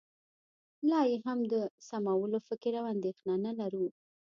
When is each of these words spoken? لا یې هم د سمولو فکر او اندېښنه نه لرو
لا 0.89 0.99
یې 1.09 1.17
هم 1.25 1.39
د 1.51 1.53
سمولو 1.87 2.39
فکر 2.47 2.71
او 2.79 2.85
اندېښنه 2.93 3.33
نه 3.45 3.51
لرو 3.59 3.85